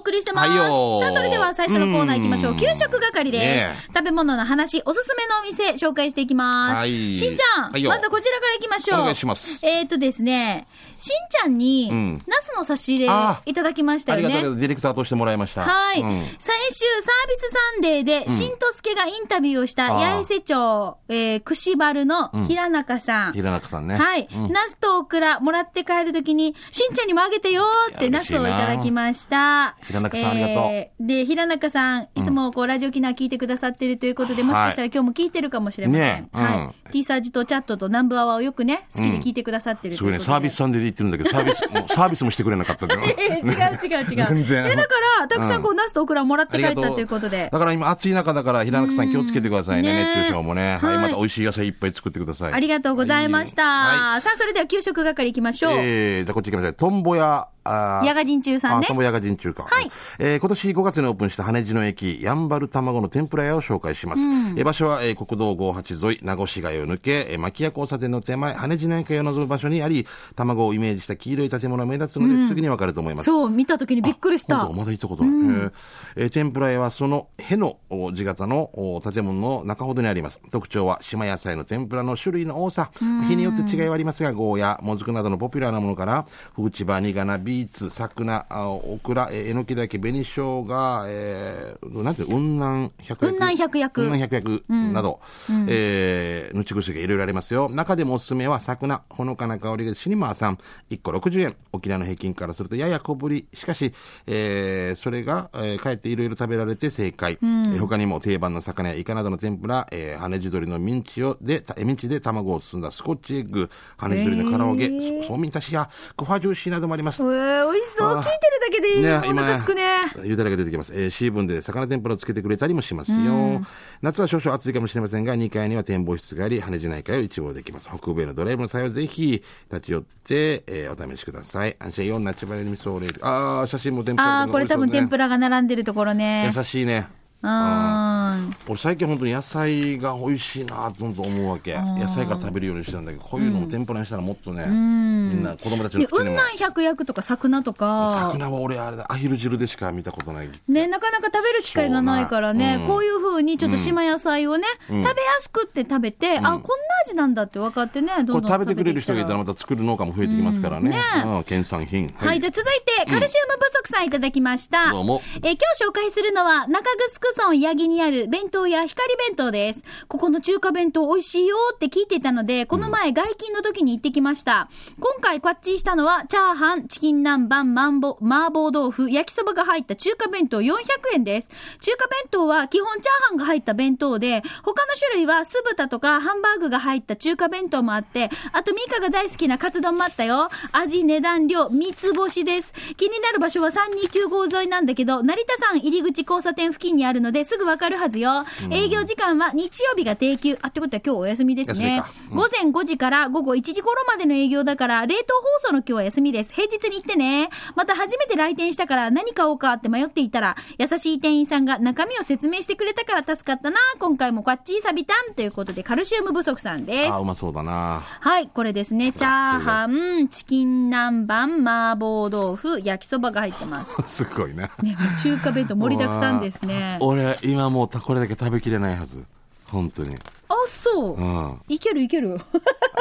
[0.00, 0.48] 送りしてます。
[0.48, 2.52] はいよさあ、それでは最初のコーナー行きましょう。
[2.52, 6.76] うん給食係です、ね食べ物の話、おすすめのお店、紹介していきます。
[6.76, 9.00] はいしんちゃん、はいよまずはこちらから行きましょう。
[9.00, 10.66] お願いしますえっ、とですね、
[10.98, 14.26] しんちゃんに、うんナスの差し入れあいただきましたよね。
[14.26, 15.62] ありがとうディレクターとしてもらいました。
[15.62, 23.32] はい、うん先週、サービスサンデーで、しんとすけがインタビューをした、八重瀬町、えー、串原の平中さん。
[23.32, 23.96] 平中さんね。
[23.96, 29.76] はい、うんナスとオクラもらって帰るときに、しんちゃんにもあげてよーってナスをいただきました。
[29.90, 31.06] 平中さんありがとうう。
[31.06, 36.02] で、平中さん、いつもこう、ラジオ機能聞いてくださってるということで、もしかしたら今日も聞いてるかもしれません。
[36.02, 36.92] ねうんはい。
[36.92, 40.18] T サージとチャットと南部アワーをよくね、好きで聞いてくださってるすごいね。
[40.18, 43.02] サービスさんで言ってるんだけど、 サービス、もうサービスもしてくれなかったんだよ。
[43.04, 44.26] え違う違う違う。
[44.28, 47.48] 全然でだから、たくさんこう、うんナスとオクラをもらって帰ったということで。
[47.50, 50.78] だから今暑い中だから、平中さん気をつけてくださいね、熱中症もね。
[50.80, 52.52] はい、はいまた美味しい野菜いっぱい作ってください。
[52.52, 53.62] ありがとうございました。
[53.62, 55.72] はいさあ、それでは給食係行きましょう。
[55.76, 56.74] えー、じゃあこっち行きましょう。
[56.74, 58.86] トンボ屋、あーヤガ人中さんね。
[58.86, 59.64] あ、トンボヤガ人中か。
[59.70, 59.88] はい。
[60.18, 64.22] えー今年5月にオープンした羽地の駅、やんばる卵の天ぷら屋を紹介します。
[64.22, 73.26] えー場所は、えー国道58沿い、名護市街を抜け、えー牧屋交差点の手前、羽地の駅を望む場所にあり、卵をイメージした黄色い建物が目立つので、すぐにわかると思います。
[73.26, 74.68] そう、見たときにびっくりした。
[74.68, 75.72] まだ行ったことない、えー
[76.16, 80.40] えー天ぷら屋はそのへのお地形のお建物の中ほどにあります。
[80.50, 82.90] 特徴は島野菜の天ぷらの種類の多さ。
[83.28, 90.64] 日によって違いはありますがゴーヤもずくなどのポピュラーなものからフーチバニガナビーツサクナあオクラえーえのきだけ紅生姜
[91.06, 93.26] えー、なんていう雲南百薬。
[93.26, 93.94] 雲南百薬。
[93.94, 95.20] 雲南百薬など、
[95.68, 97.68] えー、ぬちぐすがいろいろありますよ。
[97.68, 100.58] 中でもおすすめはサクナほのかな香りがシニマーさん。
[100.90, 103.46] 1個60円沖縄の平均からするとやや小ぶり。
[103.52, 103.92] しかし、
[104.26, 114.88] えー、それが、えー、かえっていろいろ食べられて正解、えー他にも定番の魚やイカなどの天ぷら、えー、羽地鶏のミンチをでたえミンチで卵を包んだスコッチエッグ羽地鶏の唐揚げ、
[115.22, 117.22] そそうみんたしやクファジューシーなどもあります。
[117.22, 118.16] えー、美味しそう。
[118.16, 119.02] 聞いてるだけでいい。
[119.02, 120.12] ね、お腹すくね。
[120.24, 120.92] ゆだれが出てきます。
[120.92, 123.62] えー、シーブンで魚天ぷらをつけてくれたりもしますよ。
[124.02, 127.88] 夏は少々暑いかもしれませんが、2階には展望室があり、羽地内海を一望できます。
[127.88, 131.76] 北米のドライブの際はぜひ立ち寄って、えー、お試しください。
[131.78, 133.20] 安心4ナチュバレルミソーレール。
[133.22, 135.20] あー、写真も天ぷらああ、これ多分天ぷら。
[135.20, 136.52] らが並んでるところね。
[136.54, 137.19] 優しいね。
[137.42, 138.54] うん。
[138.68, 141.74] 俺最近本当に野菜が美味しいなと思うわけ。
[141.74, 146.30] 野菜から食べるようにしてたんだけど、こういうのも天ぷらにしたらもっとね、みんな子供たちので、口にも。
[146.30, 148.30] 雲南百薬とか桜とか。
[148.32, 150.50] 魚は俺あれだ、アヒル汁でしか見たことない。
[150.68, 156.58] ね、なかなか食べる機会がないからね、そうなうんこういうふうにちょっと島野菜をね、食べやすくって食べて、あ、こんな
[157.06, 160.90] 味なんだって分かってね、どんどんこれ食べてくれる人がいたらまた作る農家も増えてきますからね。
[161.24, 162.12] うんうん県産品。
[162.18, 164.90] はい、じゃあ続いて、カルシウム不足さんいただきました。
[164.90, 169.80] どうもえー今日紹介するのは、中城村八木にある弁当屋光弁当です。
[170.08, 174.68] ここの中華弁当美味しいよって聞いていたので、この前外勤の時に行ってきました。
[174.98, 180.74] 今回こっちしたのは、チャーハン、チキン南蛮、マンボ、麻婆豆腐、焼きそばが入った中華弁当400
[181.14, 181.48] 円です。
[181.80, 190.50] 中華弁当は基本チャーハンが入った弁当で、他の種類は酢豚とかハンバーグが入った中華弁当もあって、あとミカが大好きなカツ丼もあったよ。
[190.72, 192.72] 味、値段、量、三つ星です。
[192.96, 198.44] 気になる場所は329号沿いなんだけど、成田山入り口交差点付近にあるのですぐわかるはずよ。
[198.70, 200.58] 営業時間は日曜日が定休。
[200.62, 206.52] あ、ってことは今日お休みですね午前5時から午後1時頃までの営業だから、冷凍放送の今日は休みです。
[206.52, 207.50] 平日に行ってね。
[207.76, 213.78] また初めて来店したから何買おうかって迷っていたら、優しい店員さんが中身を説明してくれたから助かったな。
[213.98, 217.18] 今回もこっちーサビタンということで、カルシウム不足さんですあ。
[217.18, 218.02] ーうまそうだな。
[218.20, 219.12] はい、これですね。
[219.12, 223.94] チャーハン、チキン南蛮、麻婆豆腐、焼きそばが入ってます。
[224.08, 224.70] すごいね。
[224.82, 226.98] ね、中華弁当盛りだくさんですね。
[227.10, 229.24] 俺、今もうたこれだけ食べきれないはず。
[229.66, 230.16] 本当に。
[230.48, 231.20] あ、そうう。
[231.24, 231.60] ん。
[231.68, 232.40] いけるいける。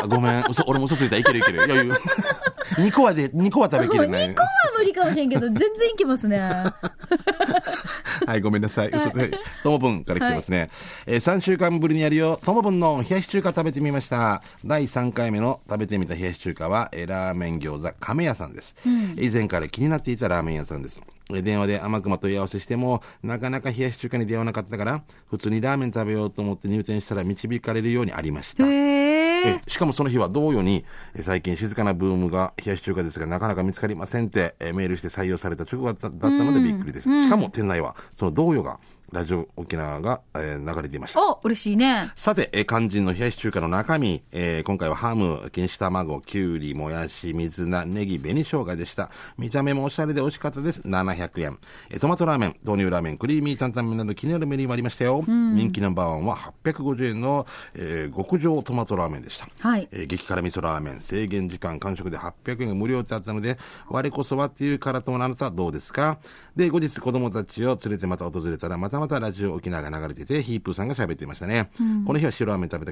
[0.02, 0.44] あごめん。
[0.47, 1.18] 嘘俺も嘘ついた。
[1.18, 1.66] いけるいける。
[1.66, 1.96] いやいや。
[2.78, 4.36] 2個はで、2個は食べきれない2。
[4.36, 6.40] 個は無理かもしれんけど、 全然いけますね。
[6.40, 8.90] はい、ごめんなさい。
[8.90, 9.31] 嘘で、
[9.64, 10.69] ともぶんから来てますね。
[11.08, 12.40] えー、3週間ぶりにやるよ。
[12.44, 14.44] ともぶんの冷やし中華食べてみました。
[14.64, 18.75] 第3回目の食べてみた冷やし中華は、えーラーメン餃子亀屋さんです。
[19.18, 21.02] 以前から気になっていたラーメン屋さんです。
[21.30, 28.66] えー電話で甘くま問い合わせしても、なかなか冷やし中華に出会わなかったから、普通にラーメン食べようと思って入店したら導かれるようにありました。
[28.66, 29.20] へえ。
[29.42, 30.84] えしかもその日は同様に、
[31.16, 37.10] え最近静かなブームが冷やし中華ですがなかなか見つかりませんって、えメールして採用された直後だったのでびっくりです。
[37.24, 38.80] しかも店内はその同様が
[39.12, 41.22] ラジオ沖縄が、えー流れていました。
[41.22, 42.12] お、嬉しいね。
[42.16, 49.10] さて、えー肝心の冷やし中華の中身、えー今回はハム、錦糸卵、きゅうり、もやし、水菜、ネギ、紅生姜でした。
[49.38, 50.82] 見た目もおしゃれで美味しかったです。
[50.82, 51.58] 700円。
[51.90, 55.24] えートマトラーメン、豆乳ラーメン、クリーミー担々麺など気になるメニューもありましたよ。
[55.28, 59.48] 人気ナンバーワンは850円の、えー極上トマトラーメンでした。
[59.60, 63.58] はいえー激辛味噌ラーメン、制限時間、完食で800円が無料ってあったので、
[63.90, 66.20] 我こそはっていう辛党のあなたはどうですか？
[66.56, 71.72] で、後日子供たちを連れてまた訪れたら、またまたラジオ沖縄が流れていて、ヒープーさんが喋っていましたね。
[72.06, 72.92] この日は白ラーメン食べ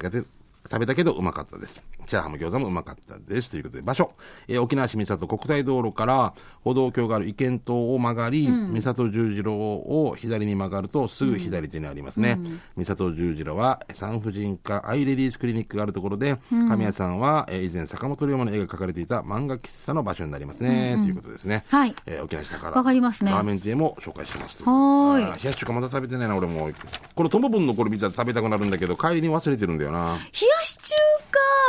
[0.70, 1.82] 食べたけどうまかったです。
[2.06, 3.50] チャーハンも餃子もうまかったです。
[3.50, 4.12] ということで、場所。
[4.48, 12.38] えー沖縄市三郷国体道路から歩道橋がある意見島を曲がり、三郷十字路を左に曲がるとすぐ左手にありますね。
[12.76, 20.96] 三郷十字路は産婦人科アイレディースクリニックがあるところで、神谷さんは、えー以前坂本龍馬の絵が描かれていた漫画喫茶の場所になりますね。
[21.00, 21.64] ということですね。
[21.68, 22.76] はいえー沖縄市だから。
[22.76, 24.62] わかりますねラーメン店も紹介します。
[24.62, 26.70] はーいあ冷やし中華まだ食べてないな、俺も。
[27.14, 30.16] このトモブンのこれ見たら食べたくなるんだけど、帰りに忘れてるんだよな。
[30.16, 30.94] 冷やし中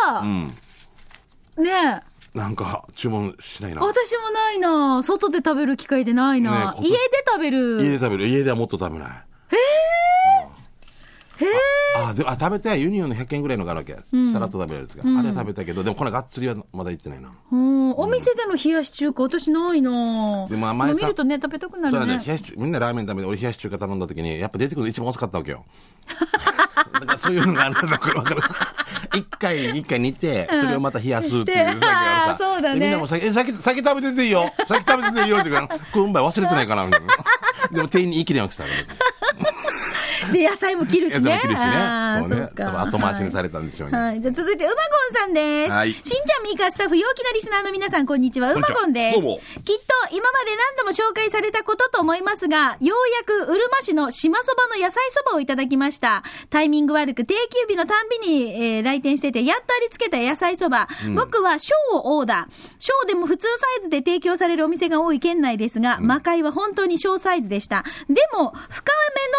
[0.05, 0.47] 華、うん。
[1.63, 2.37] ねえ。
[2.37, 3.81] なんか、注文しないな。
[3.81, 6.97] 私もないな外で食べる機会でないな、ね家で
[7.27, 7.81] 食べる。
[7.83, 8.27] 家で食べる。
[8.27, 9.09] 家ではもっと食べない。
[11.95, 13.93] あ、でも、あ、食べたいユニオンの100円ぐらいのがあるわけ。
[14.31, 15.03] さらっと食べられるやつが。
[15.19, 17.31] あれは食べたけど、でもこれがっつりはまだ行ってないな。
[17.51, 22.07] うん、お店での冷やし中華、私ないなでも前さ見るとね、食べたくなるねそう。
[22.07, 25.65] 冷やし中みんなラーメン食べて、俺冷やし中華頼んだ時に、やっぱ出てくるの一番遅かったわけよ。
[26.93, 28.41] だからそういうのがあるんだからわかる。
[29.15, 31.79] 一回、一回煮て、それをまた冷やすっていう
[32.37, 34.51] そうだねでみんなも先、え、先、先食べてていいよ。
[34.67, 37.07] 先食べてていいよって言うから、これうんばい忘れてないかな、みたいな。
[37.71, 38.63] でも店員に言い切れなくてさ。
[40.33, 41.41] で、野菜も切るしね。
[41.41, 41.73] 野菜も切るしね
[42.21, 44.21] そうねそっか多分後回しにされたんでしょうねはい。
[44.21, 45.71] じゃあ続いて、うまごんさんです。
[45.71, 48.53] はいしんちゃん、みーか、スタッフ、陽気なリスナーの皆さん、こんにちは。
[48.53, 49.15] うまごんです。
[49.15, 56.23] どうもきっと、今まで何度も紹介されたことと思いますが、ようやく、うるま市の島そばの野菜そばをいただきました。
[56.49, 60.87] タイミング悪く、定休日のたんびに、えー来店してて、やっとありつけた野菜そば。
[61.15, 62.69] 僕は小をオーダー。
[62.79, 67.83] 小でも普通サイズで提供されるお店が多い県内ですが、魔界は本当に小サイズでした。
[68.09, 68.91] でも、深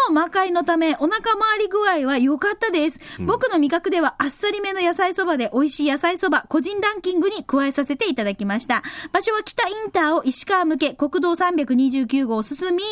[0.07, 2.99] めの魔界のため、お腹周り具合は良かったです。
[3.19, 8.83] 僕の味覚ではあっさりめの野菜そばで美味しい野菜そば、個人ランキングに加えさせていただきました。
[9.11, 12.83] 場所は北インターを石川向け、国道329号を進み、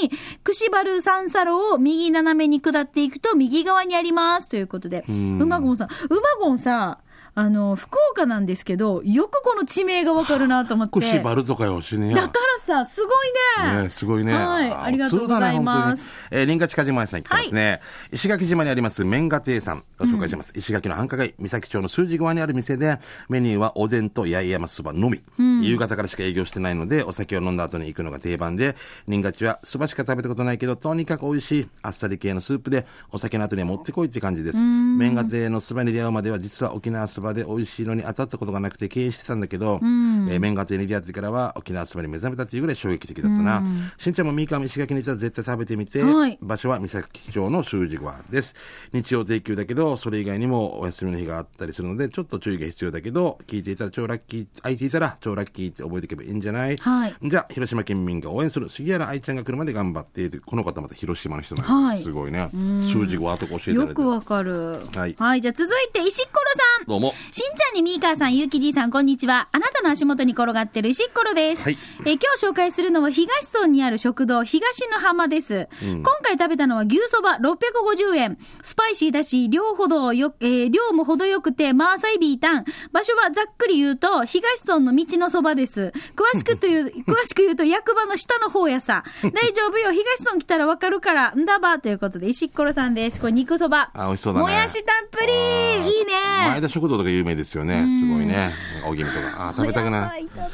[0.43, 4.49] 串原三サロを右斜めに下っていくと右側にあります。
[4.49, 5.05] ということで。
[5.07, 5.11] う
[5.45, 5.87] まごんさん。
[5.87, 6.99] うまごんさ、
[7.35, 10.99] あの、福岡なんですけど、よくこの地名がわかるなと思って。
[10.99, 12.15] 串バルとかよしねや。
[12.15, 12.33] だか
[12.67, 13.83] らさ、すごいね。
[13.83, 14.33] ねすごいね。
[14.33, 17.81] はいありがとうございますねえー、林家近島屋さん来てますね。
[18.11, 20.53] 石垣島にあります、麺家亭さんを紹介します。
[20.55, 22.99] 石垣の繁華街、三崎町の数字側にある店で、
[23.29, 25.21] メニューはおでんと八重山そばのみ。
[25.61, 28.75] 夕方からしか営業してないので、お酒を飲んだ後に行くのが定番で、
[29.07, 34.61] 林家地はそばしか食べたことないけど、とにかく美味しい、あっさり系のスープで、お酒の後には持ってこいって感じです。
[34.61, 43.63] 麺家亭のそばに出会うまでは、実は沖縄そばで美味しいのに当たったことがなくて経営してたんだけど、えー麺家亭に出会ってからは沖縄そばに目覚めたっていうぐらい衝撃的だったな。
[43.97, 48.55] しんちゃんも三河石垣に行ったら絶対食べてみて、はい場所は三崎町の修二川です。
[48.93, 56.77] 日曜定休だけど、それ以外にもお休みの日があったりするので、ちょっと注意が必要だけど、聞いていたら超ラッキー、空いていたら超ラッキーって覚えていけばいいんじゃない？
[56.77, 62.49] はいじゃあ、広島県民が応援する杉原愛ちゃんが来るまで頑張って、この方また広島の人なんではいすごいね。
[62.87, 63.71] 修二川とか教えて。
[63.73, 64.79] よくわかる。
[64.95, 66.85] はいじゃあ続いて、石っころさん。
[66.87, 67.08] どうも。
[67.31, 69.47] しんちゃんにみーかーさん、ゆうきじいさん、こんにちは。
[69.51, 71.63] あなたの足元に転がってる石っころです。
[71.63, 75.67] はいえー今日紹介するのは東村にある食堂、東の浜です。
[75.81, 78.37] 今回食べたのは牛そば650円。
[78.61, 82.65] スパイシーだし、量ほどよ、えー量も程よくて、マーサイビータン。
[82.91, 85.93] 場所はざっくり言うと、東村の道のそばです。
[86.15, 89.03] 詳しくという、 詳しく言うと役場の下の方やさ。
[89.23, 93.19] 大丈夫よ、東村来たらわかるから、んだば、ということで、石っころさんです。
[93.19, 93.91] これ肉そば。
[93.93, 94.45] あ、美味しそうだね。
[94.45, 96.13] もやしたっぷりいいね
[96.49, 97.87] 前田食堂とか有名ですよね。
[97.87, 98.51] すごいね。
[98.85, 99.49] おぎみとか。
[99.49, 100.01] あー、食べたくない。
[100.01, 100.49] やばい食べたい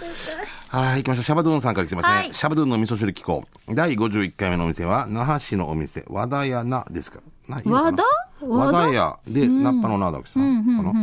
[0.67, 1.23] はい、行きましょう。
[1.23, 2.15] シャバドゥンさんから来てますね。
[2.15, 3.43] はいシャバドゥンの味噌汁機構。
[3.69, 7.19] 第51回目のお店は、那覇市のお店、和田屋なですか。
[7.47, 8.03] な和田？
[8.41, 8.89] 和田？
[8.89, 10.93] 屋で、ナッパのなだけさんかな？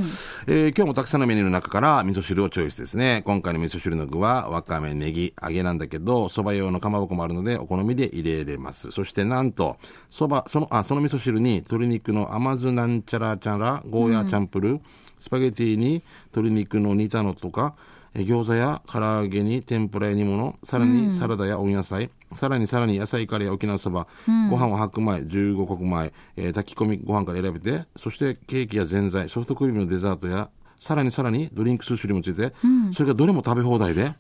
[0.47, 3.23] えー今日もたくさんのメニューの中から味噌汁をチョイスですね。
[3.25, 8.91] 今回の味噌汁の具は、わかめ、ネギ、揚げなんだけど、蕎麦用のかまぼこもあるので、お好みで入れれます。
[8.91, 9.79] そしてなんと、
[10.11, 14.81] 蕎麦、その、あ、その味噌汁に鶏肉の甘酢なんちゃらちゃら、ゴーヤーチャンプルー、
[15.23, 16.03] スパゲティに
[16.35, 17.75] 鶏肉の煮たのとか、
[18.15, 24.07] えー餃子や唐揚げに天ぷらや煮物、さらにサラダや温野菜、さらにさらに野菜カレーや沖縄そば、
[24.51, 32.53] ご飯は白米、15穀米、えー炊き込みご飯から選べて、そしてケーキやぜんざい、ソフトクリームのデザートや、さらにさらにドリンク数種類もついて、
[32.93, 34.13] それがどれも食べ放題で、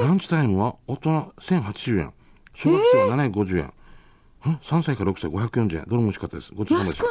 [0.00, 2.12] ランチタイムは大人1080円、
[2.54, 3.64] 小学生は750円。
[3.64, 5.84] ん ?3 歳から6歳540円。
[5.86, 6.52] どれも美味しかったです。
[6.54, 7.04] ごちそうさまでした。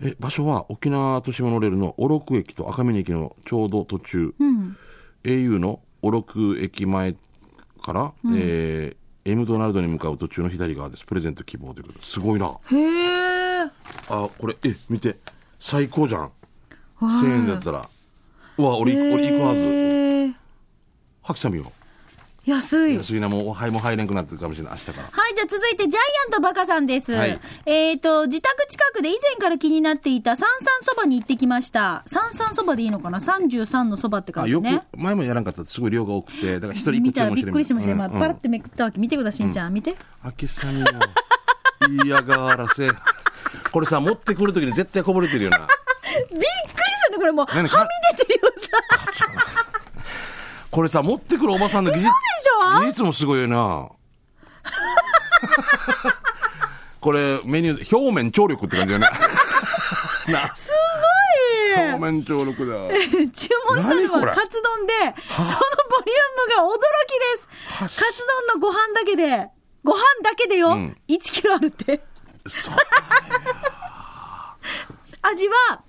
[0.00, 4.34] え、場所は沖縄都市モノレールの小禄駅と赤峰駅のちょうど途中。
[4.38, 4.76] うん。
[5.24, 7.16] au の小禄駅前
[7.82, 11.04] から、えー M ドナルドに向かう途中の左側です。
[11.04, 12.46] プレゼント希望ということですごいな。
[12.70, 13.70] へえ。
[14.08, 15.16] あ、これ、え、見て。
[15.58, 16.20] 最高じゃん。
[16.22, 17.88] はい1000円だったら。
[18.56, 20.34] うわ、俺、俺行くはず。
[21.22, 21.72] ハキさみよ。
[22.46, 22.94] 安い。
[22.94, 25.08] 安いな、もう、はい、もう入れんくなってるかもしれない、明日から。
[25.10, 27.12] はい、じゃあ続いて、ジャイアントバカさんです。
[27.12, 32.04] はいえっ、と、自宅近くで以前から気になっていた三三そばに行ってきました。
[32.06, 37.92] 三三そばでいいのかな ?33 のそばって感あ、よくじね。、前もやらんかったらすごい量が多くて、だから一人一個見たらびっくりしました。
[37.92, 39.00] 今、うんうんパラってめくったわけ。
[39.00, 39.74] 見てください、しんちゃん。
[39.74, 39.96] 見て。
[40.22, 40.86] 秋さみよ。
[42.04, 42.88] 嫌がらせ。
[43.72, 45.58] これさ、持ってくるときに絶対こぼれてるよな。
[46.30, 47.46] びっくりするね、これもう。
[47.46, 48.46] は何み出てるよ。
[50.76, 52.10] これさ、持ってくるおばさんの技術。
[52.10, 52.80] しょ？
[52.80, 53.88] 技術もすごいよな。
[57.00, 59.08] これ、メニュー、表面張力って感じよね。
[60.28, 60.70] なす
[61.78, 62.74] 表面張力だ。
[62.76, 64.92] ご い注文したのはカツ丼で、
[65.34, 65.54] そのボ
[66.04, 67.48] リュームが驚きです。
[67.78, 69.48] カツ丼のご飯だけで、
[69.82, 72.04] ご飯だけでよ、ん1キロあるって。
[72.46, 72.74] そう。
[75.22, 75.80] 味は、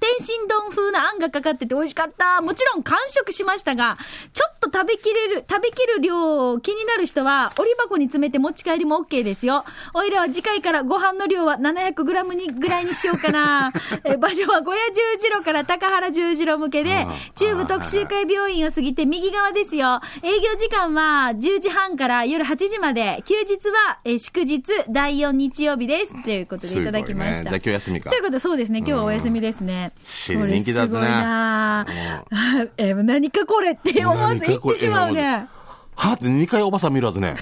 [0.00, 2.40] 天津丼風なあんがかかってて美味しかった。
[2.40, 3.98] もちろん完食しましたが、
[4.32, 9.64] ちょっと食べきれる、食べきる量気になる人は、折り箱に詰めて持ち帰りも OK ですよ。
[9.94, 13.72] おいらは次回からご飯の量は700グラムにぐらいにしようかな。
[14.04, 20.00] え場所は小屋十字路から高原十字路向けで中部特集会病院を過ぎて右側ですよ。
[20.22, 26.22] 営業時間は10時半から夜8時まで、休日はえ祝日第4日曜日です。
[26.22, 27.36] ということでいただきました。
[27.36, 28.78] ねじゃあ今日休みかということで、そうですね。
[28.78, 29.81] 今日はお休みですね。
[30.04, 31.86] シリ人気だぜねこれすごいなあ
[32.76, 35.46] えー何かこれって思わず言ってしまうね。
[35.94, 37.36] はって2回おばさん見るはずね。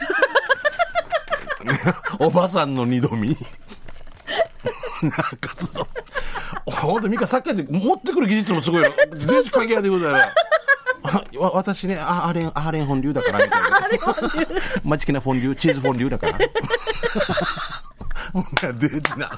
[2.18, 3.36] おばさんの二度見。
[5.02, 5.86] なんかそう。
[6.70, 8.92] ほんと、ミカ、さっきから持ってくる技術もすごいよ。
[9.14, 10.28] 全然鍵屋でございます。
[11.02, 13.68] あわ私ね、あアーレン、アーレンフォンデュだから、みたいな。
[14.84, 16.38] マチキナフォンデュ、チーズフォンデュだから。
[18.74, 19.30] デジな。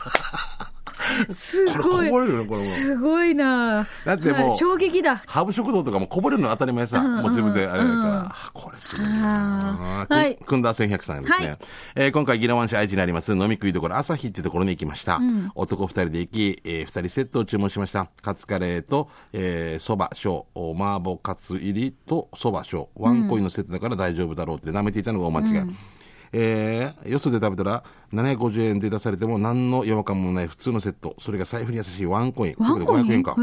[1.32, 2.06] すこれごい。
[2.06, 5.22] こぼれるこれもすごいなだってもうはい衝撃だ。
[5.26, 7.02] ハーブ食堂とかもこぼれるの当たり前さ。
[7.02, 8.26] もう自分であれだから。
[8.34, 11.46] あこれすごいなはいくんだ1100さんですね。
[11.48, 11.58] はい
[11.96, 15.20] えー今回、宜野湾市愛知にあります飲み食いどころ朝日ってところに行きました。
[15.54, 18.08] 男二人で行き、えー二人セットを注文しました。
[18.22, 22.88] カツカレーと、えー、蕎麦、小、お麻婆カツ入りと蕎麦、小。
[22.96, 25.70] ワンコインのセットだから大丈夫だろうって舐めていたのが大間違い。
[26.32, 31.16] えーよそで食べたら750円で出されても何の違和感もない普通のセット。
[31.18, 32.54] それが財布に優しいワンコイン。
[32.58, 33.36] ワンコイン？500円か。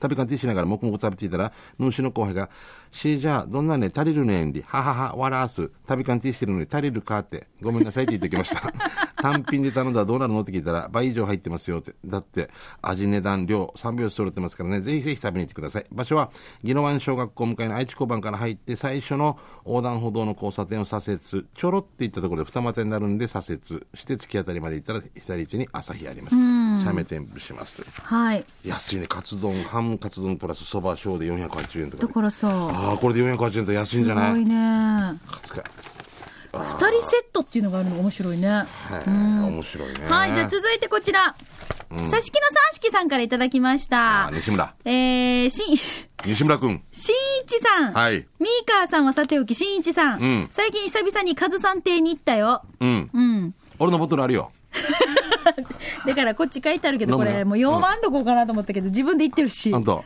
[0.00, 2.50] 食べ感じしながら黙々と食べていたら、主の後輩が、
[2.90, 5.70] しじゃあ、どんなね、足りるねんり、ははは、わらす。
[5.88, 8.72] 食べ感じしてるのに足りるかって、ごめんなさいって言ってきました。
[9.20, 10.40] 単品で頼んだらどうなるの？
[10.40, 11.94] って聞いたら、倍以上入ってますよって。
[12.04, 12.50] だって、
[12.82, 15.84] 味、値段、量、3拍子揃ってますからね、ぜひぜひ食べに行ってください。
[15.92, 16.30] 場所は、
[16.64, 26.36] 宜野湾小学校向かいの愛知交番から入って、最初の横断歩道の交差点を左折、ちょろって行ったところで二股になるんで左折して、突き当たりまで行ったら、左位置に朝日あります。
[26.84, 27.82] 写メ添付します。
[28.02, 28.44] はい。
[28.64, 32.08] 安いね、カツ丼、ハムカツ丼プラスそば小で480円とかで。
[32.08, 34.32] だからさ、ああ、これで480円と安いんじすゃない？
[34.32, 35.18] ごいね。
[35.26, 35.62] カツか。
[36.52, 38.48] 二人セットっていうのがあるのが面白いね。
[38.48, 38.64] は
[39.06, 40.06] い、面白いね。
[40.08, 41.34] はい、じゃあ続いてこちら。
[42.08, 44.36] さしきのさんしきさんからいただきましあたー。
[44.36, 44.74] 西村。
[44.84, 45.76] えー、しん、
[46.28, 46.82] 西村くん。
[46.92, 47.92] しんいちさん。
[47.92, 48.26] はい。
[48.38, 50.20] ミーカーさんはさておき、しんいちさん。
[50.20, 52.62] うん最近久々にカズさん邸に行ったよ。
[52.80, 53.10] うん。
[53.12, 53.54] うん。
[53.78, 54.52] 俺のボトルあるよ。
[56.06, 59.72] だからこっち書いてあるけど、これもう読まんとこうかなと思ったけど、自分で言ってるし。
[59.74, 60.02] あんた。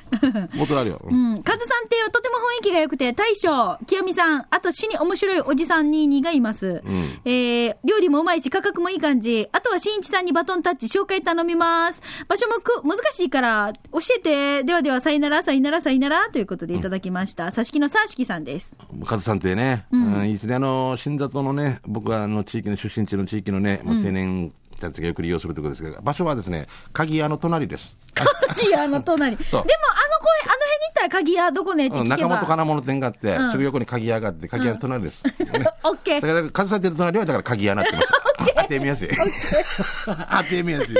[0.56, 1.00] ボトルあるよ。
[1.04, 1.42] ううんん。
[1.42, 6.74] カズさん邸はとても雰囲気が良くて、大将、清美さん、あと死に面白いおじさんに2がいます。
[6.74, 6.82] ん
[7.24, 9.48] えー、料理もうまいし、価格もいい感じ。
[9.52, 12.02] あとは新一さんにバトンタッチ、紹介頼みます。
[12.28, 14.64] 場所もく、難しいから、教えて。
[14.64, 17.50] ではでは、さよなら、さよなら、さよなら、ということでいただきました。
[17.50, 18.74] さしきのさしきさんです。
[19.04, 20.54] カズさんってね、うん、いいですね。
[20.54, 24.52] あの、新里のね、僕はあの地域の出身地の地域のね、まあ、青年
[24.90, 27.96] たちがよく利用するところですが、場所はですね、鍵屋の隣です。
[28.14, 29.36] 鍵屋の隣。
[29.36, 32.14] でも、あの声、あの辺に行ったら鍵屋どこねって聞けば。
[32.14, 35.24] うん中本金物店があって、うんすぐ横に鍵屋があって、鍵屋の隣です。
[35.26, 35.34] ね
[35.82, 36.20] オッケー。
[36.20, 38.12] だから、カズさんってる隣は、だから鍵屋になってます。
[38.64, 39.08] 当てみやすい。
[40.06, 40.96] 当てみやすい。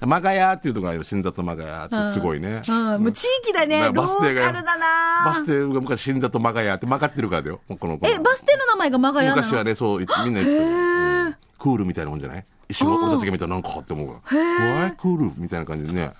[0.00, 2.62] マガヤっていうところがある新里マガヤってすごいね。
[2.66, 3.80] うん、もう地域だね。
[3.80, 7.60] だからローカルだなバス停が昔新里マガヤって曲がってるからだよ。
[7.68, 14.74] このえ、バス停の名前がマガヤなの昔はね、そう、みんな言ってたクールみたいなもんじゃない一緒の俺たちが見たらなんかって思うから。
[14.82, 16.12] ワイクールみたいな感じでね。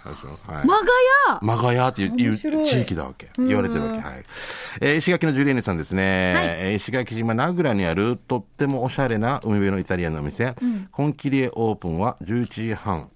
[0.46, 0.66] はい。
[0.66, 0.86] マガ
[1.30, 3.30] ヤマガヤっていう地域だわけ。
[3.38, 4.00] 言われてるわけ。
[4.00, 4.22] はい。
[4.80, 6.34] えー石垣のジュリエネさんですね。
[6.34, 10.54] はいえー石垣島名倉にあるとってもおしゃれな海辺のイタリアンのお店。
[10.90, 13.08] コンキリエオープンは11時半。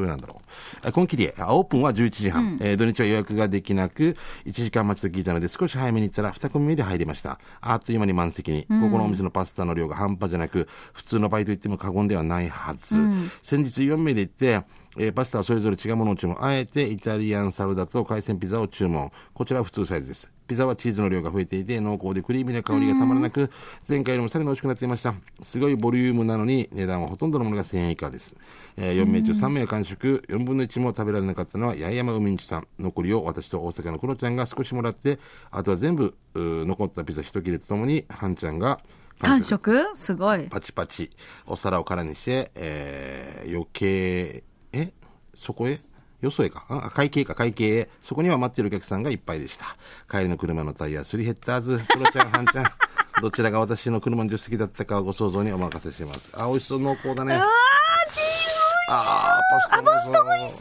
[0.00, 0.40] どうなんだろ
[0.84, 0.88] う。
[0.88, 7.38] あコンキリエ、あオープンは11時半、えー土日は予約ができなく、1時間待ちと聞いたので、少し早めに行ったら2組目で入りました。
[7.60, 8.62] あっという間に満席に。
[8.64, 12.96] ここのお店のパスタの量が半端じゃなく、普通のバイト行っても過言ではないはず。
[13.42, 14.60] 先日4名で行って、
[14.96, 16.42] えーパスタはそれぞれ違うものを注文。
[16.44, 19.10] あえてイタリアンサルダと海鮮ピザを注文。
[19.32, 20.33] こちらは普通サイズです。
[20.46, 23.50] ピザはチーズの量が増えていて、濃厚でクリーミーな香りがたまらなく、
[23.88, 25.14] 前回よりもさらに美味しくなっていました。
[25.42, 28.36] すごいボリュームなのに、値段はほとんどのものが1000円以下です。
[28.76, 32.66] えー4名中3名は完食、4分の1も食べられなかったのは、八重山海んちさん。
[32.78, 35.18] 残りを私と大阪のクロちゃんが少しもらって、
[35.50, 38.80] あとは全部、残ったピザ一切れとともに、ハンちゃんが
[39.20, 39.86] 完食？
[39.94, 40.48] すごい。
[40.50, 41.10] パチパチ、
[41.46, 44.92] お皿を空にして、えー余計、え？
[45.34, 45.78] そこへ？
[46.24, 47.90] よそへかあ会計か会計へ。
[48.00, 49.76] そこには待っているお客さんがいっぱいでした。
[50.10, 51.78] 帰りの車のタイヤ、すり減ったはず。
[51.78, 52.64] クロちゃん、ハンちゃん。
[53.22, 56.30] どちらが私の車の助手席だったかはご想像にお任せします。
[56.34, 57.36] あ、美味しそう、濃厚だね。
[57.36, 58.54] うわー、チーズ
[58.88, 60.26] あー、パスタも美味しそう。
[60.26, 60.60] 美味しそう。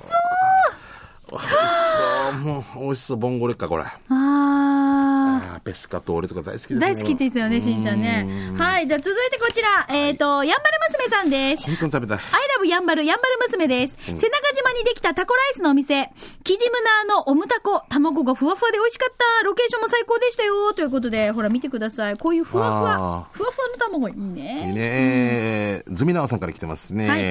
[1.32, 1.52] 美味し
[1.96, 2.34] そう。
[2.34, 3.18] もう、美味しそう。
[3.18, 3.86] ボンゴレッカ、これ。
[5.64, 6.80] ペスカトーレとか大好きですー。
[6.80, 8.54] 大好きですよね、しんちゃんね。
[8.58, 11.64] はい、じゃあ続いてこちら、えっ、と、やんばる娘さんです。
[11.64, 12.18] 本当に食べたい。
[12.18, 13.98] アイラブやんばるやんばる娘です。
[14.06, 16.10] 瀬長島にできたタコライスのお店。
[16.44, 16.76] キジム
[17.08, 17.84] ナーのオムタコ。
[17.90, 19.46] 卵がふわふわで美味しかった。
[19.46, 20.74] ロケーションも最高でしたよ。
[20.74, 22.18] ということで、ほら見てください。
[22.18, 23.28] こういうふわふわあ。
[23.32, 24.68] ふわふわの卵いいね。
[24.68, 24.80] いいね。
[24.82, 27.10] えーズミナオさんから来てますね。
[27.10, 27.22] はい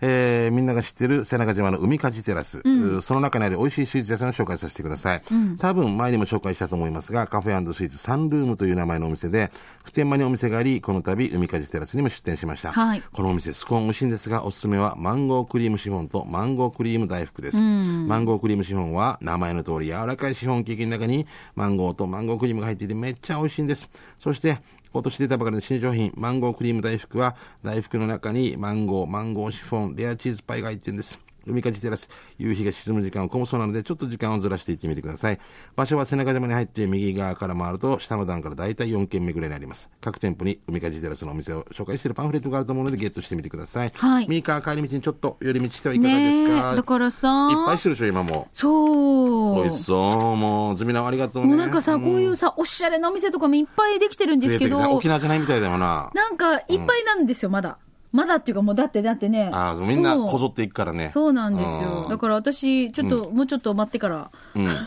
[0.00, 5.22] えーみんなが知ってる瀬長島の海かじテラス、うその中にある美味しいスイーツ屋さんを紹介させてください。
[5.58, 9.50] 多分前にも紹介したと思いますが、カフェスイーツサンルームという名前のお店で、
[9.84, 12.72] 普天間にお店があり、この度海かじテラスにも出店しました。
[12.72, 17.60] はいこのお店、スコーン美味しいんですが、おすすめはマンゴークリームシフォンとマンゴークリーム大福です。
[17.60, 23.88] マンゴークリームシフォンは名前の通り柔らかいシフォンケーキの中にマンゴーとマンゴークリームが入っていてめっちゃ美味しいんです。
[24.18, 24.60] そして、
[24.92, 31.18] 今年出たばかりの新商品、マンゴークリーム大福は、大福の中にマンゴー、マンゴーシフォン、レアチーズパイが入ってるんです。
[31.48, 35.38] 海かじテラス、夕日が沈む時間を込むそうなので、ちょっと時間をずらしていってみてください。
[35.76, 39.90] 場所は瀬長島に入って右側から回ると、下の段からだいたい4軒目ぐらいにあります。
[40.00, 43.92] 各店舗に海かじテラスのお店を紹介しているパンフレットがあると思うので、ゲットしてみてください。
[43.94, 48.48] はい右側帰り道にちょっと寄り道してはいかがですねかえ、だからさ、いっぱいしてるでしょ、今も。
[48.52, 49.62] そう。
[49.62, 50.36] 美味しそう。
[50.36, 51.48] もう、ズミナありがとうね。
[51.48, 56.10] もうなんかさ、こういうさ、おしゃれなお店とかもいっぱいできてるんですけど、沖縄じゃないみたいだよな。
[56.14, 57.78] なんかいっぱいなんですよ、まだ。
[58.12, 59.50] まだっていうかもうだってだってね。
[59.52, 61.10] ああ、みんなこぞっていくからね。
[61.10, 62.02] そうなんですよ。
[62.04, 64.30] うんだから私、ちょっと、もうちょっと待ってから。
[64.54, 64.68] うん。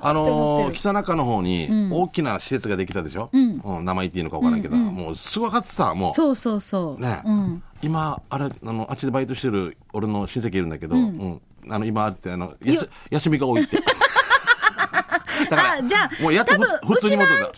[0.00, 3.30] あのー、北中の方に大きな施設ができたでしょ？
[3.32, 3.84] うん。
[3.84, 6.14] 名前言っていいのか分からんけど、もうすごかったさ、もう。
[6.14, 7.02] そうそうそう。
[7.02, 7.62] ね、うん。
[7.82, 11.40] 今、あれ、あの、あっちでバイトしてる俺の親戚いるんだけど、うん。
[11.70, 13.78] あの、今あって、あの、やす休みが多いって。
[15.50, 16.54] だから、あじゃあもうやっと
[16.86, 17.50] 普通に戻った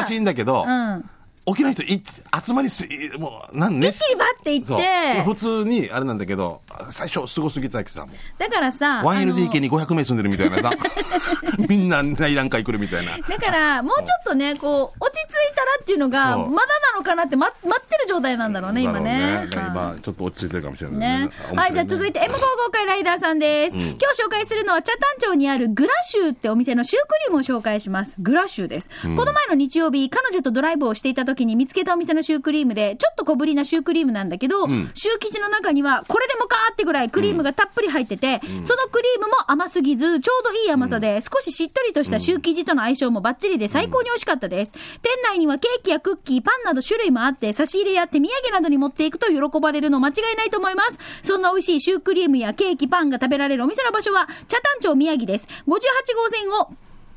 [0.00, 1.10] 忙しいんだけど、うん。
[1.46, 2.02] 沖縄の人い
[2.44, 3.88] 集まりす、いもう、なんね。
[3.88, 8.16] 一気にバッて行って、普通にあれなんだけど、最初すごすぎたわけさ、もう。
[8.38, 10.70] だからさ、あの 1LDK に500名住んでるみたいなさ、
[11.68, 13.18] みんな内覧会来るみたいな。
[13.18, 19.48] だから、もうちょっとね、こう、落ち着いたらっていうのが、まだなのかなって、ま、待ってる状態なんだろうね、今ね。
[19.50, 21.30] だろうはい今、ちょっと落ち着いてるかもしれないね。
[21.54, 22.20] はい、じゃあ続いて。
[22.20, 23.76] て M55 回ライダーさんです。
[23.76, 28.16] 今日紹介するのは、北谷町にあるグラシューってお店のシュークリームを紹介します。
[28.18, 28.90] グラシューです。
[29.02, 34.84] この前の日曜日、彼女とドライブをしていた時に見つけたお店のシュークリームで、ちょっと小ぶりなシュークリームなんだけど、シュー
[35.20, 44.72] 生地の中には、これでもかーってぐらいクリームがたっぷり入ってて、そのクリームも甘すぎず、ちょうどいい甘さで、少ししっとりとしたシュー生地との相性もバッチリで最高に美味しかったです。
[44.72, 44.80] 店
[45.24, 50.98] 内にはケーキやクッキー、パンなど種類もあって、差し入れや手土産などに持っていくと喜ばれるの間違いないと思います。
[51.22, 55.46] そんな美味しいシュークリームやケーキ、パンが食べられるお店の場所は、茶谷町宮城です。
[55.66, 55.70] 58
[56.16, 56.70] 号線を、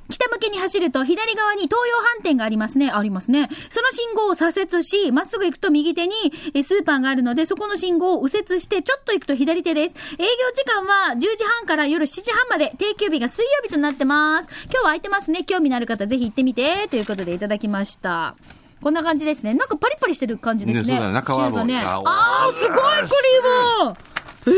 [0.09, 2.91] 北向けに走ると左側に東洋飯店がありますね。
[2.91, 3.49] ありますね。
[3.69, 6.13] その信号を左折し、まっすぐ行くと右手に
[6.53, 9.95] えスーパーがあるので、そこの信号を右折して、ちょっと行くと左手です。
[10.19, 14.49] 営業時間は10時半から夜7時半まで、定休日が水曜日となってます。
[14.65, 15.43] 今日は空いてますね。
[15.43, 16.87] 興味のある方ぜひ行ってみて。
[16.89, 18.35] ということでいただきました。
[18.81, 19.53] こんな感じですね。
[19.53, 20.93] なんかパリパリしてる感じですね。
[20.95, 21.79] ねそうだね中はもうね。
[21.79, 23.15] ああー、すごいク
[24.45, 24.53] リーム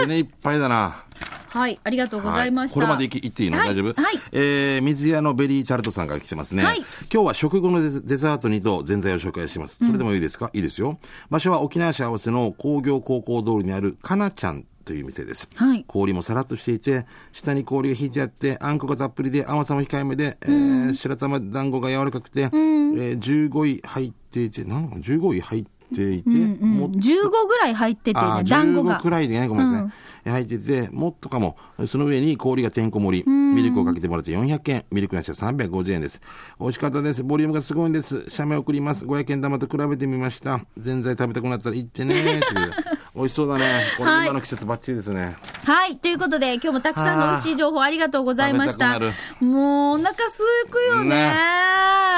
[0.00, 1.04] 胸いっぱいだな。
[1.48, 2.74] はい、ありがとうございました。
[2.74, 4.02] これまでいき言っていいの、はい大丈夫？
[4.02, 4.14] はい。
[4.32, 6.64] えー、水屋のベリータルトさんから来てますね。
[6.64, 6.78] はい
[7.12, 9.76] 今日は食後のデザートにと前菜を紹介します。
[9.76, 10.98] それでもいいですか、いいですよ。
[11.30, 15.48] 場所は沖縄市合わせの工業高校通りにあるかなちゃんという店です。
[15.54, 29.00] はい氷もさらっとしていて、下に氷が引いてあって、あんこがたっぷりで甘さも控えめで、えー白玉団子が柔らかくて、えー15位入っていて、なん15位入ってていて、うんうんもっと15ぐらい入ってて、団子が15。
[29.00, 29.86] くらいでね、ごめんなさ
[30.26, 30.30] い。
[30.30, 36.20] 入ってて、もっとかも、その上に氷がてんこ盛り、ミルクをかけてもらって400円、ミルクなしは350円です。
[36.60, 37.24] 美味しかったです。
[37.24, 38.24] ボリュームがすごいんです。
[38.28, 39.04] 写メ送ります。
[39.04, 40.60] 500円玉と比べてみました。
[40.76, 42.97] ぜんざい食べたくなったら行ってねーっていう。
[43.18, 43.84] 美味しそうだね。
[43.98, 45.36] これはい今の季節バッチリですね。
[45.64, 45.96] はい。
[45.96, 49.00] ということで、今日もたくさんの美味しい情報ありがとうございました。
[49.40, 51.16] もう、お腹すくよね。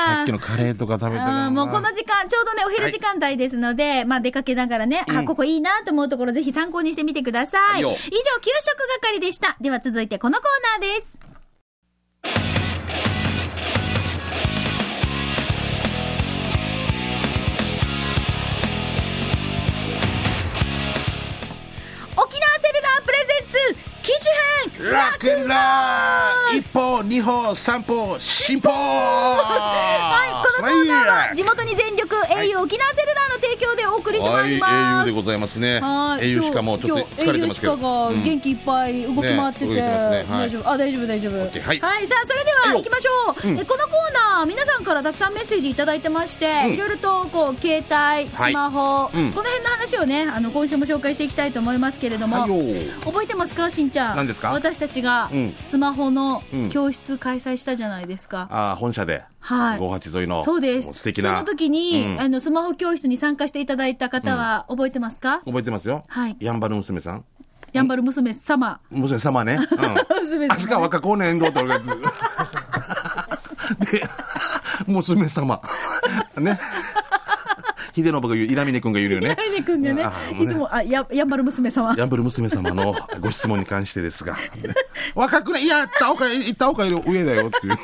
[0.07, 7.81] さっきのカレーとか食べたもうこの時間、ちょうどね、お昼時間帯ですので、まあ出かけながらね、あ、ここいいなと思うところぜひ参考にしてみてください。
[7.81, 8.01] 以上、はいよ
[8.41, 9.57] 給食係でした。
[9.61, 11.20] では続いてこのコーナーです。
[22.31, 26.53] 沖縄セルラープレゼンツ機種編ラックンロー。
[26.53, 34.73] ル一歩、二歩、三歩、進歩 はい、このコーナーは地元に全力 au 沖縄セルラーの提供でお送りしてまいります。
[34.75, 35.81] はい、au でございますね。
[35.81, 37.77] はい au しかもちょっと疲れてますけど。
[37.77, 40.27] が元気いっぱい動き回ってて、ね動いてますね。
[40.29, 40.41] はい。
[40.41, 41.81] 大丈夫あ大丈夫大丈夫、OK はい。
[41.81, 46.73] さあそれでは行きましょう、えこのコーナー皆さんからたくさんメッセージいただいてまして、ん。
[46.75, 49.33] いろいろとこう携帯スマホ、うん。
[49.33, 52.39] この辺の話をねあの今週も紹介していきたいと思いますけれども、
[53.05, 53.71] 覚えてますか？
[53.71, 54.51] しんちゃん何ですか？
[54.53, 59.23] 私たちがうんスマホのうん教室開催したじゃないですか、ああ、本社で。
[59.41, 60.45] はい58沿いの。
[60.45, 61.35] そうです素敵な。
[61.37, 66.05] その時に、うんあのスマホ教室に参加していただいた方は覚えてますか、覚えてますよ。
[66.09, 67.25] はいやんばる娘さん。
[67.73, 69.55] やんばる娘様娘様ね。
[69.55, 70.23] うん。
[70.25, 71.79] 娘様あすか若子年度と俺が。
[73.93, 74.03] で、
[74.87, 75.61] 娘様。
[76.39, 76.59] ね。
[77.95, 79.35] 秀信が言う、イラミネ君が言うよね。
[79.37, 80.05] ライネ君がね
[80.41, 84.37] いつもあややんばる娘様やんばる娘様のご質問に関してですが。
[85.15, 87.75] 若くないいや、ったおか、いったおかより上だよっていう。
[87.75, 87.79] ね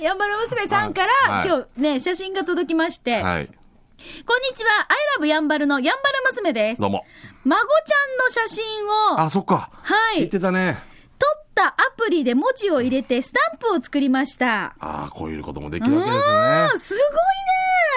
[0.00, 3.46] やんばる娘さんから、はい今日ね写真が届きまして、はい。
[3.46, 7.04] こんにちは I love やんばるのやんばる娘ですどうも。
[7.44, 9.70] 孫ちゃんの写真をあ、そっか。
[9.82, 10.78] はい言ってたね。
[11.18, 17.12] 撮ったアプリで文字を入れてスタンプを作りましたああ、こういうこともできるわけですあーすごいね、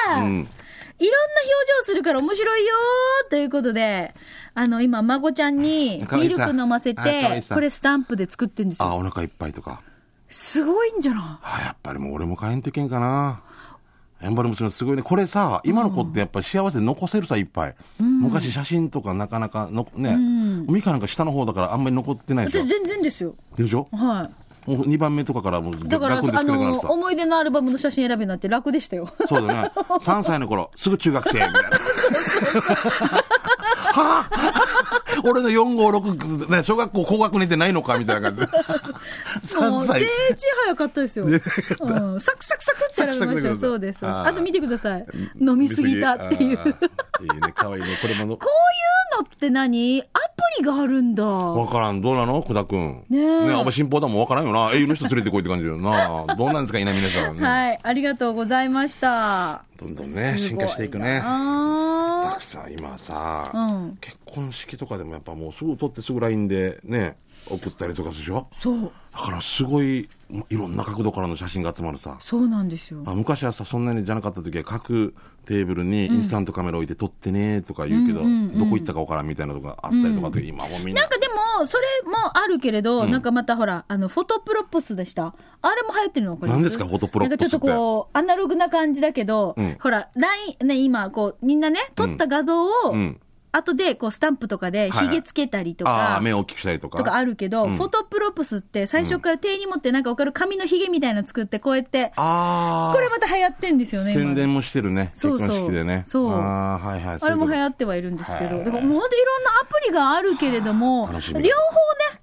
[0.10, 0.16] ね。
[0.18, 0.24] うん。
[0.24, 0.48] いろんな表
[1.80, 4.14] 情するから面白いよーということで、
[4.54, 8.96] あの、今、孫ちゃんにミルク飲ませて、さこれスタンプで作ってんですあ、よ。
[8.98, 9.82] お腹いっぱいとか。
[10.30, 13.42] すごいんじゃなあ、やっぱりもう俺も買えんといけんかな。
[14.22, 15.02] やんばる娘すごいね。
[15.02, 17.76] これさ、今の子ってやっぱり幸せ残せるさ、いっぱい。
[18.00, 20.16] 昔写真とかなかなかの、ね、
[20.72, 22.62] ミカなんか下の方だからあんまり残ってないでしょ？
[22.62, 22.68] 私。
[22.68, 23.34] 全然ですよ。
[23.58, 23.88] でしょ？
[23.92, 24.30] は
[24.66, 25.80] もう2番目とかからもうい。
[25.90, 26.90] だから、学校であの、作れなくなるさ。
[26.92, 29.10] 思い出のアルバムの写真選びになって楽でしたよ。
[29.28, 29.72] そうだね。
[29.76, 31.60] 3歳の頃、すぐ中学生、みたいな。
[33.94, 34.71] はぁ
[35.24, 38.48] 俺の4、5、6、ね、小学校高学年ってないのかみたいな感じで。
[39.70, 40.08] も3う、歳定。
[40.36, 41.26] 時早かったですよ。
[41.26, 43.56] うん、サクサクサクって選びましたよ。
[43.56, 44.06] そうです。
[44.06, 45.06] あと見てください。
[45.40, 46.58] 飲みすぎたっていう。
[46.58, 47.98] こういうあーいいね、可愛いね。
[48.02, 48.38] これもの、の
[49.24, 50.02] って何？
[50.02, 50.12] アプ
[50.60, 51.24] リがあるんだ。
[51.24, 52.02] わからん。
[52.02, 52.42] どうなの？
[52.42, 53.04] 久田くん。
[53.10, 54.72] ねえねあんま信奉だもんわからんよな。
[54.74, 56.36] 英雄の人連れてこいって感じだよな。
[56.36, 57.38] どうなんですか、稲皆さん。
[57.38, 59.64] ね はい、ありがとうございました。
[59.82, 61.20] どんどんね、進化していくね。
[61.22, 63.98] たあくさん今さ、うん。
[64.00, 67.18] 結婚式とかでもやっぱもうすぐ撮ってすぐ LINE でね、
[67.50, 68.48] 送ったりとかするでしょ？
[68.52, 70.08] ーそう、だからすごい
[70.50, 72.18] いろんな角度からの写真が集まるさ。
[72.22, 73.02] そうなんですよ。
[73.08, 75.16] あ昔はさそんなにじゃなかった時は各
[75.46, 81.02] テーブルにインスタントカメラ置いて撮ってねとか言うけど、どこ行ったか分からんみたいなとかあったりとかって、今もうみんな。
[81.02, 81.28] なんかで
[81.60, 85.34] も、それもあるけれど、なんかまたほら、あの、フォトプロップスでした。
[85.62, 86.52] あれも流行ってるのこれ。
[86.52, 86.86] 何ですか？
[86.86, 87.44] フォトプロップスって。
[87.44, 89.78] なんかちょっとこう、アナログな感じだけど、うん。
[89.80, 93.20] ほら、LINE、ね、今、こう、みんなね、撮った画像を、うん
[93.52, 95.08] 後で、こう、スタンプとかで、はいはい。
[95.08, 96.98] ひげつけたりとあか、あ目を大きくしたりとか。
[96.98, 97.76] とかあるけど、うん。
[97.78, 104.22] フォトプロップスって最初から手に持ってなんかわかる紙のひげみたいなの作ってこうやって、ああこれまた流行ってんですよね、今。
[104.22, 105.12] 宣伝もしてるね。
[105.14, 105.48] そうそう。
[105.48, 106.04] 結婚式でね。
[106.08, 106.32] そう。
[106.32, 107.18] ああはいはい。
[107.22, 108.66] あれも流っ行ってはいるんですけど、はい。
[108.66, 111.52] だからもう本当いろんなアプリがあるけれども、両方ね、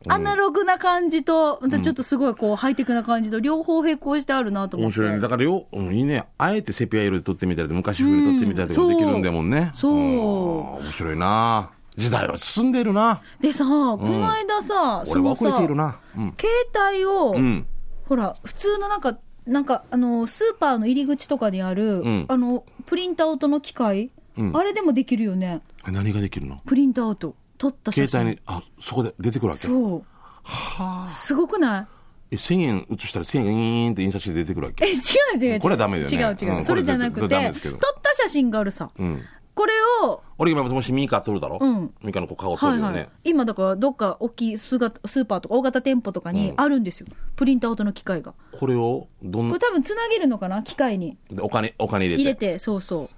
[0.08, 5.00] アナログな感じと、またちょっとすごいこう、ハイテクな感じと、両方並行してあるなと思って。
[5.00, 5.20] 面白いね。
[5.20, 6.24] だからよ、うん、いいね。
[6.38, 9.92] あえてセピア色で撮ってみたりと昔風に撮ってみたりとかできるんだもんね、そう。
[9.92, 10.78] ん。
[10.78, 15.84] 面白いな時代は進んでるなでさ、この間さ、俺は遅れているな。
[15.84, 16.48] なうん、携
[16.92, 17.66] 帯を、うん、
[18.08, 25.60] ほら、普通のなんか、なんか、あの、スーパーの入り口とかにある、うんあの、プリントアウトの機械、うんあれでもできるよね。
[25.88, 26.60] え何ができるの？
[26.64, 27.34] プリントアウト。
[27.58, 28.08] 撮った写真。
[28.08, 29.66] 携帯にあそこで出てくるわけ？
[29.66, 30.02] そう。
[30.44, 31.86] はあすごくない？
[32.30, 34.84] え1000円写したら1000円がイーンって印刷して出てくるわけ？
[34.86, 34.94] え、違
[35.34, 35.60] う違う違う。
[35.60, 36.58] これはダメだよね違う違う。
[36.58, 38.90] うんそれじゃなくて、撮った写真があるさ。
[38.96, 39.22] うん
[39.58, 39.72] これ
[40.04, 41.92] を、俺今もしミカ撮るだろ、うん。
[42.04, 46.60] ミカの子顔撮るよね、はいはい、今だからどっか大きいスースーパーとか大型店舗とかにうん。
[46.60, 48.34] あるんですよ、プリントアウトの機械が。
[48.56, 50.62] これをどんこれ多分つなげるのかな？
[50.62, 51.18] 機械に。
[51.28, 52.22] でお金お金入れて。
[52.22, 53.10] 入れてそうそう。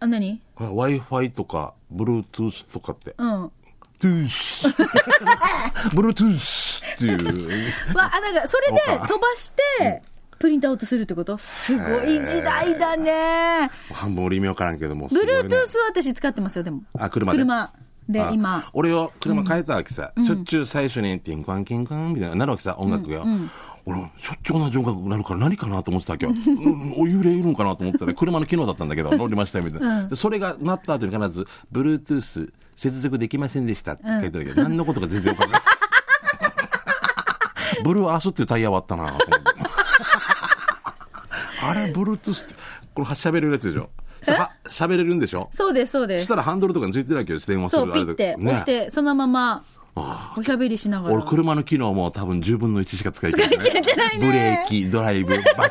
[0.00, 3.14] あ、何？Wi-Fi とか、Bluetooth とかって。
[3.16, 3.52] うん。
[4.00, 4.68] トゥース。
[5.94, 7.96] Bluetooth っていう。
[7.96, 10.02] わ、あ、なんか、それで飛ばして、
[10.40, 11.36] プリントアウトするってこと？
[11.36, 13.70] すごい時代だね。
[13.92, 15.10] 半分俺意味わからんけども。
[15.10, 15.32] すごいね。
[15.34, 16.82] Bluetooth は私使ってますよ、でも。
[16.98, 17.38] あ、車で？
[17.38, 17.72] 車。
[18.08, 18.64] であ今。
[18.72, 22.36] 俺を車変えたわけさ、しょっちゅう最初にティンカンキンカンみたいな。
[22.36, 23.22] なるわけさ音楽が、
[23.84, 35.60] 俺しょっちゅう同じ音楽になるから何かなと思ってたわけよ、うん、お幽霊いるんかなと思ってたら車の機能だったんだけど 乗りましたよみたいな、でそれがなった後に必ず Bluetooth 接続できませんでしたって書いてあるけど、何のことか全然わからない。
[37.84, 39.49] ブルーアースっていうタイヤはあったなと思って
[41.62, 42.54] あれ Bluetooth って
[42.94, 43.90] これ喋れるやつでしょ？
[44.22, 45.48] さ喋れるんでしょ？
[45.52, 46.24] そうです、そうです。
[46.26, 46.36] した。
[46.36, 49.64] らハンドルとかについてるわけよ、電話するそう、ピッてね押して、そのまま、
[50.36, 51.14] おしゃべりしながら。
[51.14, 54.26] 俺、車の機能も多分10分の1しか使い切れない、使い切れてないね。
[54.26, 55.70] ブレーキ、ドライブ、バッ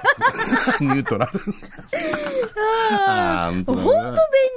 [0.78, 1.32] ク、 ニュートラル。
[2.98, 3.66] あー。
[3.66, 3.82] 本当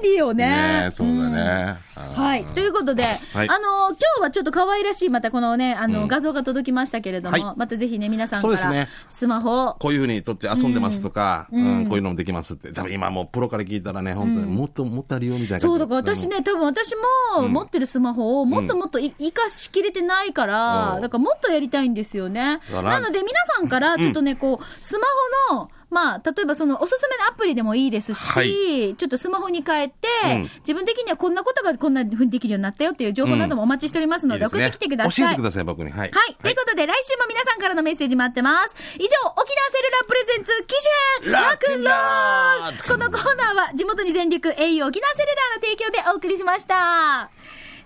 [0.03, 0.47] 便利よね。
[0.87, 1.77] ねそうだね。
[1.95, 2.13] あー。
[2.15, 2.45] はい。
[2.45, 3.49] ということで、はい。
[3.49, 7.57] あの、今日はちょっと可愛らしい、またこのね、あの、画像が届きましたけれども、はい。
[7.57, 9.53] またぜひね、皆さんからスマホ。
[9.53, 11.87] を、こういうふうに撮って遊んでますとか、うん。
[11.87, 12.73] こういうのもできますって。
[12.73, 16.95] 多分今もうプロから聞いたらね、本当にもっともっとあるよみたいなそう、だから私ね、多分私
[17.37, 22.61] も持ってるスマホをもっともっとい活かしきれてないから、うんだからもっとやりたいんですよね。
[22.71, 25.07] なので皆さんからちょっとね、こう、スマ
[25.51, 35.25] ホの、まあ、例えばそのおすすめのアプリでもいいですし、はいちょっとスマホに変えて、うん自分的にはこんなことがこんなふうにできるようになったよっていう情報などもお待ちしておりますので、送ってきてください。
[35.25, 35.91] 教えてください、僕に。
[35.91, 36.11] はい。
[36.11, 36.35] はい。
[36.35, 38.75] ということで、来週も皆さんからのメッセージ待ってます。
[38.97, 40.75] 以上、沖縄セルラープレゼンツ、機
[41.23, 47.31] 種編、ラクンロールこのコーナーは、地元に全力、au 沖縄セルラーの提供でお送りしました。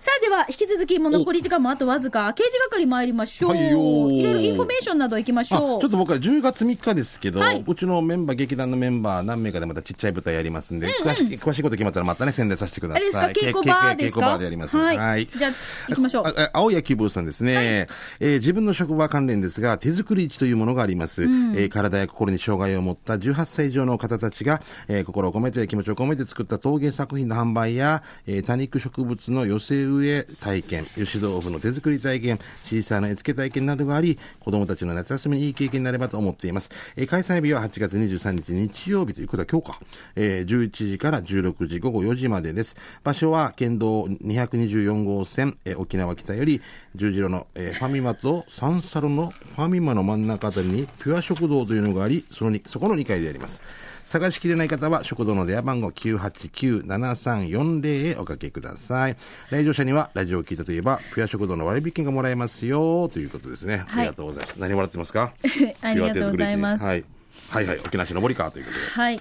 [0.07, 3.51] さあ、では、引き続き、もう残り時間もあとわずか、掲示係参りましょう。
[3.51, 4.13] はいよー。
[4.13, 5.61] いろいろインフォメーションなど行きましょう。
[5.61, 7.61] ちょっと僕は10月3日ですけど、はい。
[7.67, 13.03] うちのメンバー、劇団のメンバー何名かでまたちっちゃい舞台やりますんで、詳しい詳しいこと決まったらまたね、宣伝させてください。
[13.03, 13.51] あれですか？
[13.51, 14.77] 稽古場ですか稽古場でやります。
[14.77, 15.27] はい。
[15.27, 15.51] じゃあ
[15.89, 16.23] 行きましょう。
[16.53, 17.87] 青谷希望さんですね、
[18.21, 21.23] えー自分の職場関連ですが、手作り市というものがあります。
[21.23, 29.96] えー体や心に障害を持った18歳以上の方たちが、えー心を込めて気持ちを込めて作った陶芸作品の販売や、えー多肉植物の寄せ植え
[30.39, 36.69] 体験、油脂豆腐の手作り体験、シーサーの絵付け体験などがあり、子供たちの夏休みにいい経験になればと思っています。
[36.95, 39.79] えー開催日は8月23日日曜日ということは今日か。
[40.15, 42.75] えー11時から16時午後4時までです。
[43.03, 46.61] 場所は県道224号線、えー沖縄北より
[46.95, 53.61] 十字路の、えーファミマとサンサロのファミマの真ん中あたりにピュア食堂というのがあり、そのにそこの2階であります。
[54.07, 59.17] 探しきれない方は食堂の電話番号989-7340へおかけください。
[59.49, 63.83] 来場者にはラジオを聞いたといえば、ピュア食堂の割引がもらえますよということですね。
[63.89, 64.55] ありがとうございます。
[64.59, 65.33] 何もらってますか？
[65.81, 67.03] ありがとうございますはい。
[67.49, 67.79] はいはい。
[67.79, 68.85] 沖縄市の森川ということで。
[68.85, 69.19] はい。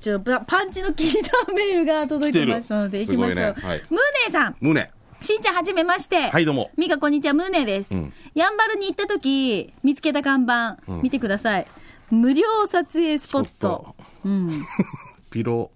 [0.00, 1.12] ちょっとパパンチの効い
[1.46, 3.44] たメールが届いてましたので、来てる行きましょう。
[3.44, 4.56] ねはいムーネーさん。
[4.60, 4.90] 胸。
[5.20, 6.30] しんちゃん、はじめまして。
[6.30, 7.94] はいどうもミカ、こんにちは、ムーネーです。
[7.94, 11.66] んやんばるに行った時、見つけた看板、見てください。
[12.10, 13.96] 無料撮影スポット。
[14.24, 14.50] うん。
[15.30, 15.70] ピロ、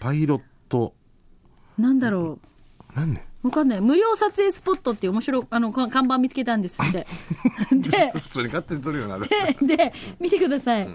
[0.00, 0.94] パイロット、
[1.78, 2.38] なんだろ
[2.94, 3.48] なんねう。
[3.48, 3.80] わかんない。
[3.80, 7.06] 無料撮影スポットっていう面白い、あの、か看板見つけたんですって。
[7.72, 9.18] で、普通に勝手に撮るよな。
[9.18, 9.28] で、
[9.62, 10.88] で、見てください。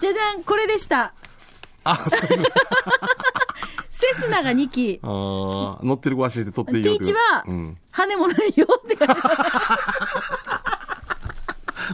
[0.00, 1.14] じゃじゃん、これでした。
[1.84, 2.20] あ、そう
[3.90, 5.00] セスナが2機。
[5.02, 8.94] あー乗ってる子足で撮っていいよってティーチはうん、羽もないよって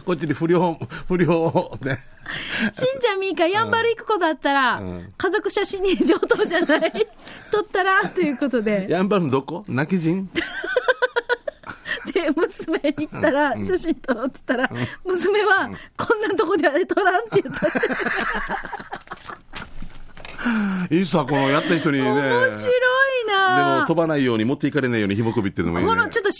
[0.05, 1.97] こっちに不良、 不良をね。
[2.73, 5.13] しんちゃんみーか、やんばる行くことあったら、ん。
[5.17, 6.91] 家族写真に上等じゃない？
[7.51, 8.87] 撮ったら、ということで。
[8.89, 9.63] やんばるのどこ？
[9.67, 10.29] 泣き人？
[12.13, 17.67] で、娘に言ったら、写真撮ろうって言ったら、娘は、こんなとこであれ撮らんって言った。
[20.93, 22.11] いいさ、このやった人にね。
[22.11, 23.02] 面白い
[23.55, 25.89] でなも飛ばないように持っていかれないように紐首っていうのもいいね。
[25.89, 26.37] このちょっとシ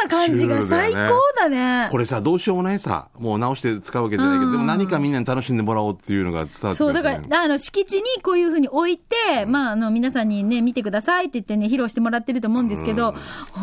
[0.00, 1.88] ューな感じが最高だね。
[1.90, 3.08] これさ、どうしようもないさ。
[3.18, 13.14] もう直して使うわけじゃないけど、でも何かみんなに楽しんでもらおうっていうのが伝わってくる、そう、だから、あの、敷地にこういうふうに置いて、まあ、あの、皆さんにね、見てくださいって言ってね、披露してもらってると思うんですけど、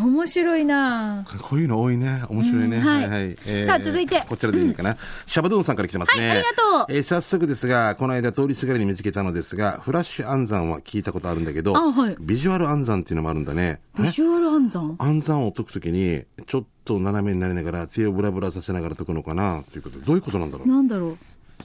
[0.02, 2.22] 面白いなこういうの多いね。
[2.28, 2.76] 面白いね。
[2.78, 4.96] うんはいえさあ続いてこちらでいいのかな？
[5.26, 6.28] シャバドゥンさんから来てますね。
[6.28, 6.48] はいありが
[6.86, 13.80] とうえー早速ですが、この間通りすがりに見つけたのですが、フラッシュ暗算は聞いたことあるんだけど、あはいビジュアル暗算っていうのもあるんだね。
[13.98, 14.96] ビジュアル暗算？
[14.98, 19.64] 暗算を解くときに、ちょっと斜めになりながら、手をブラブラさせながら解くのかな？
[19.72, 20.68] ということで、どういうことなんだろう？
[20.68, 21.16] なんだろう？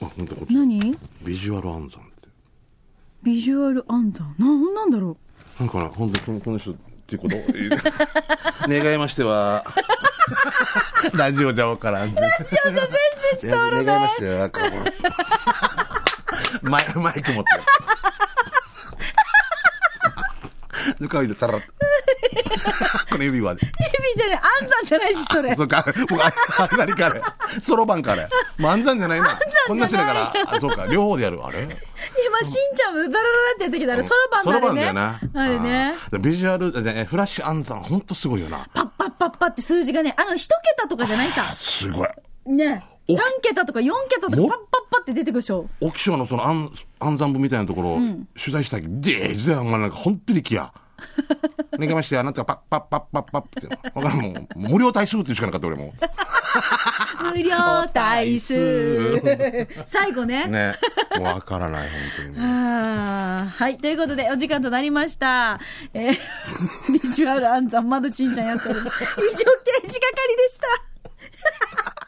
[0.02, 0.54] あ、本当こっち。
[0.54, 0.80] 何？
[1.24, 2.30] ビジュアル暗算って。
[3.24, 4.36] ビジュアル暗算？
[4.40, 5.18] なんなんだろ
[5.60, 6.76] なんかな、本当にこの人っ
[7.08, 7.36] ていうこと？
[8.70, 9.64] 願いましては、
[11.14, 12.14] ラジオじゃわからん。
[12.14, 12.84] ラジオじゃ
[13.42, 13.86] 全然伝わらない。
[13.86, 14.52] 願いましては、
[16.64, 17.50] マイク持って。
[21.00, 21.60] ぬかいでたら。
[23.10, 23.62] この指輪で。
[23.66, 23.74] 指
[24.16, 25.56] じゃない、暗算じゃないし、それ。
[25.56, 27.22] そうか、僕、ああれ何かあれ。
[27.62, 28.28] そろばんかあれ。
[28.60, 29.40] 漫才じゃないな。
[29.68, 30.34] こんなしながら。
[30.48, 31.40] あ、そうか、両方でやる。
[31.44, 31.60] あれ？
[31.62, 34.82] 今、しんちゃんもダラララってやってきたら、そろばんそろばんだね。
[34.82, 35.20] だよな。
[35.34, 35.96] あれね。
[36.20, 38.68] ビジュアル、えフラッシュ暗算、ほんとすごいよな。
[38.74, 41.52] パッパッパッパって数字がね、あの、一桁とかじゃないさ。
[41.56, 42.10] すごい。
[42.52, 42.84] ね。
[43.10, 44.58] お3桁とか4桁とかもパッ
[45.12, 45.70] って出てくるでしょ。
[45.80, 48.00] 沖賞のその暗暗算部みたいなところを
[48.38, 50.74] 取材したけど、でー、じゃあ、なんか本当に気や。
[51.78, 53.90] ねかまして、あなたがパッパッパッパッパッって。
[53.94, 55.94] わからんもう、無料対数っていうしかなかった俺も
[57.32, 57.58] 無料
[57.94, 59.22] 対数。
[59.86, 60.46] 最後ね。
[60.48, 60.50] う。
[60.50, 60.76] ね。
[61.18, 63.78] もうわからない、本当に はい。
[63.78, 65.60] ということで、お時間となりました。
[65.94, 66.18] えー
[66.92, 68.76] ビジュアル暗算、まだしんちゃんやってる。
[68.76, 72.07] 以上、刑事係でした。